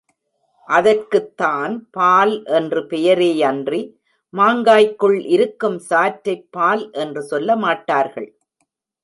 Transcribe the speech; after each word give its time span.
அதற்குத்தான் 0.67 1.89
பால் 1.91 2.43
என்று 2.45 2.81
பெயரேயன்றி 2.81 3.81
மாங்காய்க்குள் 4.33 5.25
இருக்கும் 5.27 5.77
சாற்றைப் 5.79 6.51
பால் 6.51 6.91
என்று 6.91 7.21
சொல்ல 7.21 7.55
மாட்டார்கள். 7.55 8.29